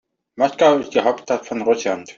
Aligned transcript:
Moskau 0.37 0.79
ist 0.79 0.95
die 0.95 1.01
Hauptstadt 1.01 1.45
von 1.45 1.61
Russland. 1.61 2.09